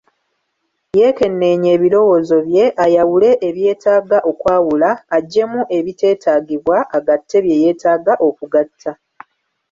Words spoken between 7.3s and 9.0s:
bye yeetaaga okugatta.